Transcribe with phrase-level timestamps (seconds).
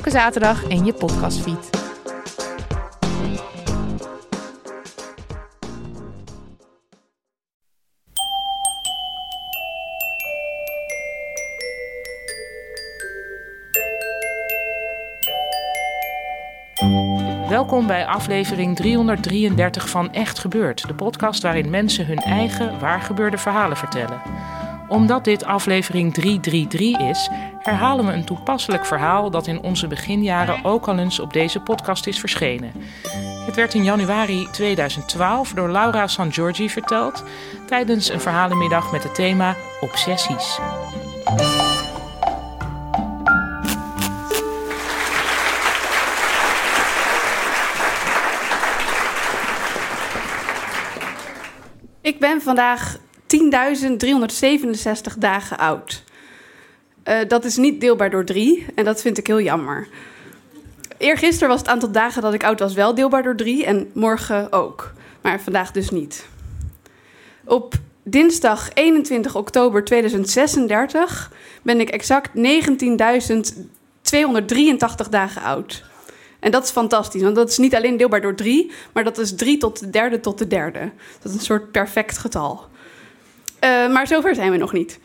[0.00, 1.70] Elke zaterdag in je podcastfeed.
[17.48, 23.76] Welkom bij aflevering 333 van Echt Gebeurd, de podcast waarin mensen hun eigen waargebeurde verhalen
[23.76, 24.20] vertellen.
[24.90, 30.88] Omdat dit aflevering 333 is, herhalen we een toepasselijk verhaal dat in onze beginjaren ook
[30.88, 32.72] al eens op deze podcast is verschenen.
[33.46, 37.24] Het werd in januari 2012 door Laura San Giorgi verteld
[37.66, 40.58] tijdens een verhalenmiddag met het thema Obsessies.
[52.00, 52.98] Ik ben vandaag
[53.36, 56.04] 10.367 dagen oud.
[57.02, 59.88] Eh, dat is niet deelbaar door drie en dat vind ik heel jammer.
[60.98, 64.52] Eergisteren was het aantal dagen dat ik oud was wel deelbaar door drie en morgen
[64.52, 64.92] ook.
[65.20, 66.26] Maar vandaag dus niet.
[67.44, 72.42] Op dinsdag 21 oktober 2036 ben ik exact 19.283
[75.10, 75.88] dagen oud.
[76.40, 79.34] En dat is fantastisch, want dat is niet alleen deelbaar door drie, maar dat is
[79.34, 80.90] drie tot de derde tot de derde.
[81.22, 82.68] Dat is een soort perfect getal.
[83.60, 84.98] Eh, maar zover zijn we nog niet.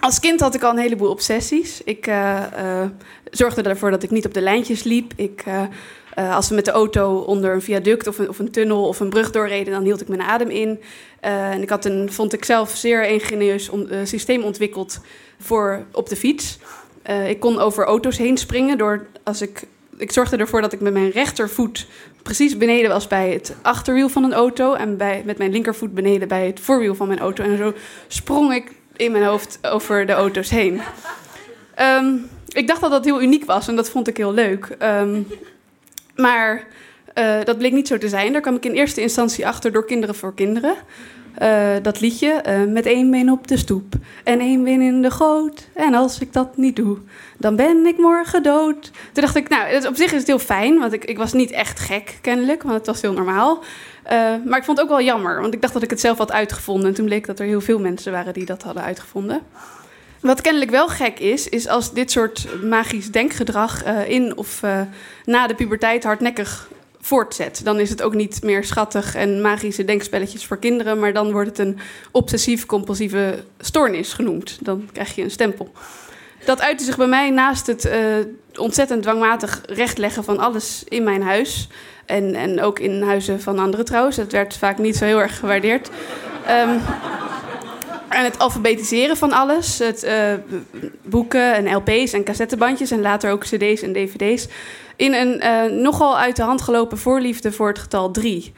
[0.00, 1.82] Als kind had ik al een heleboel obsessies.
[1.84, 2.90] Ik eh, eh,
[3.30, 5.12] zorgde ervoor dat ik niet op de lijntjes liep.
[5.16, 5.44] Ik,
[6.14, 9.08] als we met de auto onder een viaduct of een, of een tunnel of een
[9.08, 10.80] brug doorreden, dan hield ik mijn adem in.
[11.20, 13.70] En ik had een, vond ik zelf, zeer ingenieus
[14.04, 15.00] systeem ontwikkeld
[15.38, 16.58] voor op de fiets.
[17.26, 19.62] Ik kon over auto's heen springen door als ik.
[19.98, 21.86] Ik zorgde ervoor dat ik met mijn rechtervoet
[22.22, 24.74] precies beneden was bij het achterwiel van een auto.
[24.74, 27.44] En bij, met mijn linkervoet beneden bij het voorwiel van mijn auto.
[27.44, 27.74] En zo
[28.08, 30.80] sprong ik in mijn hoofd over de auto's heen.
[31.74, 32.14] Ehm,
[32.48, 34.68] ik dacht dat dat heel uniek was en dat vond ik heel leuk.
[34.78, 35.22] Ehm,
[36.16, 36.66] maar
[37.14, 38.32] eh, dat bleek niet zo te zijn.
[38.32, 40.74] Daar kwam ik in eerste instantie achter door Kinderen voor Kinderen.
[41.36, 45.10] Eh, dat liedje, eh, met één been op de stoep en één been in de
[45.10, 45.68] goot.
[45.74, 46.98] En als ik dat niet doe,
[47.38, 48.82] dan ben ik morgen dood.
[49.12, 51.50] Toen dacht ik, nou, op zich is het heel fijn, want ik, ik was niet
[51.50, 53.64] echt gek kennelijk, want het was heel normaal.
[54.02, 56.18] Eh, maar ik vond het ook wel jammer, want ik dacht dat ik het zelf
[56.18, 56.88] had uitgevonden.
[56.88, 59.40] En toen bleek dat er heel veel mensen waren die dat hadden uitgevonden.
[60.20, 64.62] Wat kennelijk wel gek is, is als dit soort magisch denkgedrag in of
[65.24, 66.68] na de puberteit hardnekkig
[67.06, 67.60] voortzet.
[67.64, 71.48] Dan is het ook niet meer schattig en magische denkspelletjes voor kinderen, maar dan wordt
[71.48, 71.78] het een
[72.10, 74.58] obsessief-compulsieve stoornis genoemd.
[74.60, 75.72] Dan krijg je een stempel.
[76.44, 78.00] Dat uitte zich bij mij naast het eh,
[78.54, 81.68] ontzettend dwangmatig rechtleggen van alles in mijn huis.
[82.06, 84.16] En, en ook in huizen van anderen trouwens.
[84.16, 85.90] Dat werd vaak niet zo heel erg gewaardeerd.
[86.46, 86.78] Ehm,
[88.16, 89.78] en het alfabetiseren van alles.
[89.78, 90.34] Het eh,
[91.02, 94.46] boeken en LP's en cassettebandjes en later ook CD's en DVD's.
[94.96, 98.52] In een eh, nogal uit de hand gelopen voorliefde voor het getal 3.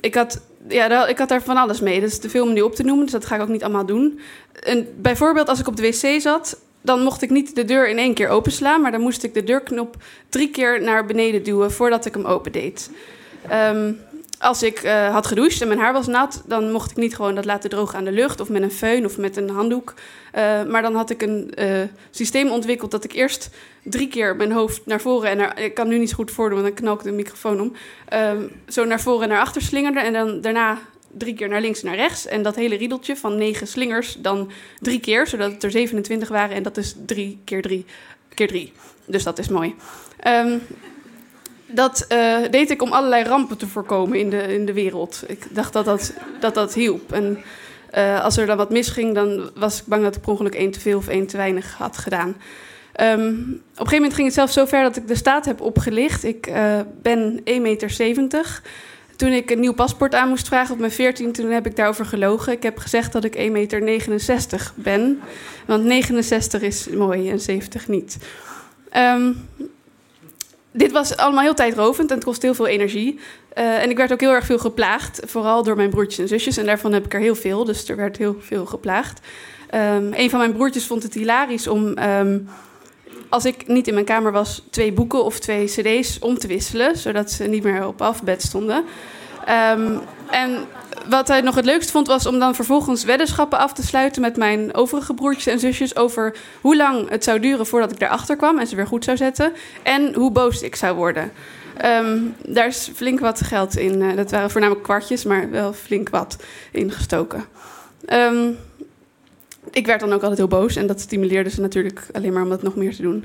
[0.00, 2.00] ik, had, ja, ik had daar van alles mee.
[2.00, 3.62] Dat is te veel om nu op te noemen, dus dat ga ik ook niet
[3.62, 4.20] allemaal doen.
[4.62, 7.98] En bijvoorbeeld als ik op de wc zat, dan mocht ik niet de deur in
[7.98, 9.96] één keer openslaan, maar dan moest ik de deurknop
[10.28, 12.90] drie keer naar beneden duwen voordat ik hem opendeed.
[13.48, 13.92] Ehm
[14.44, 17.34] als ik eh, had gedoucht en mijn haar was nat, dan mocht ik niet gewoon
[17.34, 18.70] dat laten drogen aan de lucht of met een
[19.02, 19.94] föhn of met een handdoek.
[20.32, 23.50] Eh, maar dan had ik een eh, systeem ontwikkeld dat ik eerst
[23.82, 26.62] drie keer mijn hoofd naar voren en naar, ik kan nu niet zo goed voordoen,
[26.62, 27.72] want dan knal ik de microfoon om.
[28.08, 30.78] Ehm, zo naar voren en naar achter slingerde en dan daarna
[31.10, 32.26] drie keer naar links en naar rechts.
[32.26, 34.50] En dat hele riedeltje van negen slingers dan
[34.80, 36.56] drie keer, zodat het er 27 waren.
[36.56, 37.84] En dat is drie keer drie
[38.34, 38.72] keer drie.
[39.06, 39.74] Dus dat is mooi.
[40.18, 40.58] Ehm,
[41.74, 45.24] dat eh, deed ik om allerlei rampen te voorkomen in de, in de wereld.
[45.26, 47.12] Ik dacht dat dat, dat, dat hielp.
[47.12, 47.38] En
[47.90, 50.70] eh, als er dan wat misging, dan was ik bang dat ik per ongeluk één
[50.70, 52.36] te veel of één te weinig had gedaan.
[52.92, 55.60] Ehm, op een gegeven moment ging het zelfs zo ver dat ik de staat heb
[55.60, 56.24] opgelicht.
[56.24, 58.62] Ik eh, ben 1,70 meter.
[59.16, 62.06] Toen ik een nieuw paspoort aan moest vragen op mijn 14, toen heb ik daarover
[62.06, 62.52] gelogen.
[62.52, 65.20] Ik heb gezegd dat ik 1,69 meter ben.
[65.66, 68.16] Want 69 is mooi en 70 niet.
[68.90, 69.32] Ehm,
[70.76, 73.18] dit was allemaal heel tijdrovend en het kost heel veel energie.
[73.48, 76.56] Eh, en ik werd ook heel erg veel geplaagd, vooral door mijn broertjes en zusjes.
[76.56, 79.20] En daarvan heb ik er heel veel, dus er werd heel veel geplaagd.
[79.70, 82.38] Ehm, een van mijn broertjes vond het hilarisch om ehm,
[83.28, 86.98] als ik niet in mijn kamer was, twee boeken of twee cd's om te wisselen,
[86.98, 88.84] zodat ze niet meer op alfabet stonden.
[89.44, 89.98] Ehm,
[90.30, 90.66] en
[91.08, 94.36] wat hij nog het leukst vond, was om dan vervolgens weddenschappen af te sluiten met
[94.36, 98.58] mijn overige broertjes en zusjes over hoe lang het zou duren voordat ik erachter kwam
[98.58, 99.52] en ze weer goed zou zetten.
[99.82, 101.32] En hoe boos ik zou worden.
[101.76, 104.00] Ehm, daar is flink wat geld in.
[104.00, 106.36] Uh, dat waren voornamelijk kwartjes, maar wel flink wat
[106.70, 107.44] ingestoken.
[108.08, 108.56] Um,
[109.70, 112.48] ik werd dan ook altijd heel boos en dat stimuleerde ze natuurlijk alleen maar om
[112.48, 113.24] dat nog meer te doen.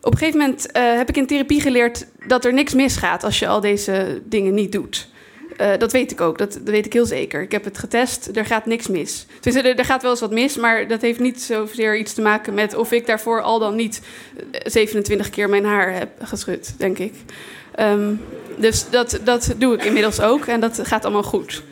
[0.00, 3.38] Op een gegeven moment uh, heb ik in therapie geleerd dat er niks misgaat als
[3.38, 5.08] je al deze dingen niet doet.
[5.60, 7.42] Uh, dat weet ik ook, dat, dat, weet ik heel zeker.
[7.42, 9.26] Ik heb het getest, er gaat niks mis.
[9.40, 12.20] Dus er, er, gaat wel eens wat mis, maar dat heeft niet zozeer iets te
[12.20, 14.00] maken met of ik daarvoor al dan niet
[14.64, 17.12] 27 keer mijn haar heb geschud, denk ik.
[17.80, 18.20] Um,
[18.56, 21.62] dus dat, dat doe ik inmiddels ook en dat gaat allemaal goed.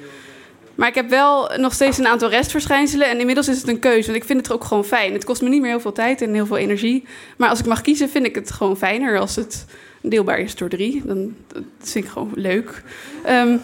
[0.79, 3.09] Maar ik heb wel nog steeds een aantal restverschijnselen.
[3.09, 4.07] En inmiddels is het een keuze.
[4.07, 5.13] Want ik vind het ook gewoon fijn.
[5.13, 7.05] Het kost me niet meer heel veel tijd en heel veel energie.
[7.37, 9.65] Maar als ik mag kiezen, vind ik het gewoon fijner als het
[10.01, 11.03] deelbaar is door drie.
[11.05, 12.83] Dan dat vind ik gewoon leuk.
[13.29, 13.61] Um,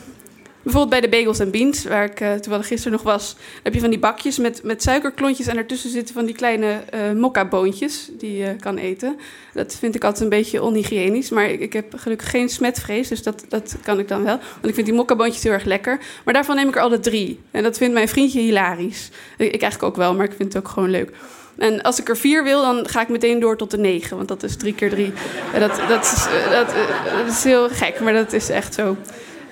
[0.65, 3.81] Bijvoorbeeld bij de bagels en beans, waar ik uh, toevallig gisteren nog was, heb je
[3.81, 8.37] van die bakjes met, met suikerklontjes en ertussen zitten van die kleine uh, mokka-boontjes die
[8.37, 9.17] je kan eten.
[9.55, 13.23] Dat vind ik altijd een beetje onhygiënisch, maar ik, ik, heb gelukkig geen smetvrees, dus
[13.23, 14.37] dat, dat kan ik dan wel.
[14.37, 15.99] Want ik vind die mokka-boontjes heel erg lekker.
[16.25, 17.41] Maar daarvan neem ik er altijd drie.
[17.51, 19.11] En dat vindt mijn vriendje hilarisch.
[19.37, 21.11] Ik, eigenlijk ook wel, maar ik vind het ook gewoon leuk.
[21.59, 24.17] En als ik er vier wil, dan ga ik meteen door tot de negen.
[24.17, 25.13] Want dat is drie keer drie.
[25.59, 26.75] Dat, dat, is, dat,
[27.17, 28.97] dat is heel gek, maar dat is echt zo.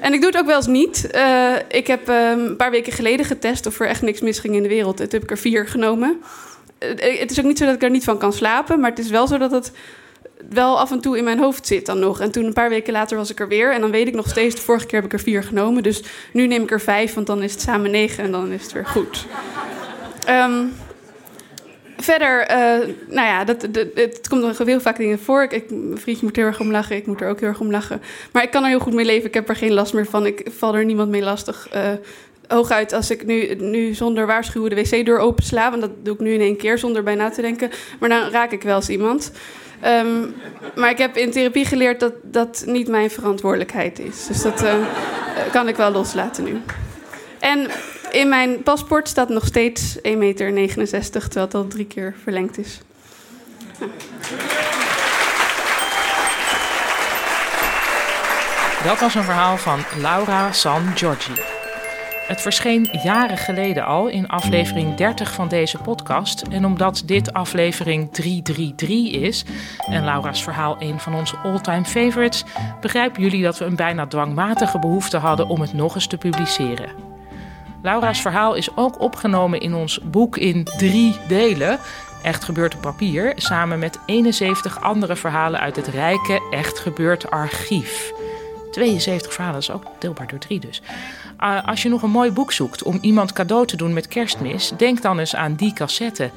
[0.03, 1.09] En ik doe het ook wel eens niet.
[1.15, 2.15] Uh, ik heb um,
[2.47, 4.97] een paar weken geleden getest of er echt niks misging in de wereld.
[4.97, 6.23] Toen heb ik er vier genomen.
[6.79, 8.99] Uh, het is ook niet zo dat ik er niet van kan slapen, maar het
[8.99, 9.73] is wel zo dat het
[10.51, 12.21] wel af en toe in mijn hoofd zit dan nog.
[12.21, 13.73] En toen een paar weken later was ik er weer.
[13.73, 15.83] En dan weet ik nog steeds, de vorige keer heb ik er vier genomen.
[15.83, 16.03] Dus
[16.33, 18.73] nu neem ik er vijf, want dan is het samen negen en dan is het
[18.73, 19.27] weer goed.
[20.29, 20.73] Um,
[22.03, 22.57] verder, uh,
[23.09, 23.63] nou ja, dat,
[23.95, 25.43] het komt nog heel vaak dingen voor.
[25.43, 27.71] Ik, mijn vriendje moet heel erg om lachen, ik moet er ook heel erg om
[27.71, 28.03] lachen.
[28.33, 30.27] Maar ik kan er heel goed mee leven, ik heb er geen last meer van.
[30.27, 31.69] Ik val er niemand mee lastig.
[31.75, 31.81] Uh,
[32.49, 35.71] hooguit als ik nu, nu zonder waarschuwen de wc-deur opensla...
[35.71, 37.71] want dat doe ik nu in één keer zonder bij na te denken...
[38.01, 39.33] maar dan raak ik wel eens iemand...
[39.87, 40.35] Um,
[40.75, 44.27] maar ik heb in therapie geleerd dat dat niet mijn verantwoordelijkheid is.
[44.27, 44.75] Dus dat uh,
[45.53, 46.61] kan ik wel loslaten nu.
[47.39, 47.67] En
[48.13, 50.51] in mijn paspoort staat nog steeds 1,69 meter,
[51.11, 52.81] terwijl het al drie keer verlengd is.
[58.85, 61.33] Dat was een verhaal van Laura San Giorgi.
[62.27, 66.43] Het verscheen jaren geleden al in aflevering 30 van deze podcast.
[66.51, 69.45] En omdat dit aflevering 333 is
[69.89, 72.45] en Laura's verhaal een van onze all-time favorites,
[72.81, 77.12] begrijpen jullie dat we een bijna dwangmatige behoefte hadden om het nog eens te publiceren.
[77.83, 81.79] Laura's verhaal is ook opgenomen in ons boek in drie delen.
[82.23, 88.13] Echt gebeurd op papier, samen met 71 andere verhalen uit het rijke Echt gebeurd archief.
[88.71, 90.83] 72 verhalen, is ook deelbaar door drie dus.
[91.41, 94.73] Uh, als je nog een mooi boek zoekt om iemand cadeau te doen met kerstmis,
[94.77, 96.31] denk dan eens aan die cassette.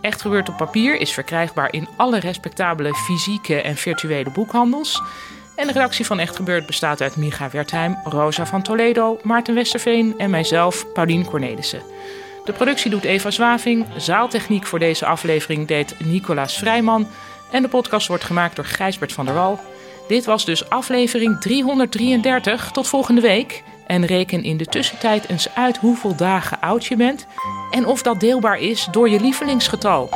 [0.00, 5.02] Echt gebeurd op papier is verkrijgbaar in alle respectabele fysieke en virtuele boekhandels.
[5.60, 10.14] En de redactie van Echt Gebeurd bestaat uit Micha Wertheim, Rosa van Toledo, Maarten Westerveen
[10.18, 11.82] en mijzelf, Paulien Cornelissen.
[12.44, 17.06] De productie doet Eva Zwaving, zaaltechniek voor deze aflevering deed Nicolaas Vrijman
[17.50, 19.60] en de podcast wordt gemaakt door Gijsbert van der Wal.
[20.08, 22.70] Dit was dus aflevering 333.
[22.70, 23.62] Tot volgende week.
[23.86, 27.26] En reken in de tussentijd eens uit hoeveel dagen oud je bent
[27.70, 30.08] en of dat deelbaar is door je lievelingsgetal.